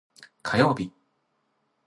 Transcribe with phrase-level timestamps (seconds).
[0.41, 0.89] 火曜日